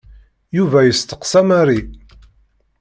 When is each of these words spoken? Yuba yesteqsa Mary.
Yuba 0.57 0.79
yesteqsa 0.83 1.41
Mary. 1.49 1.81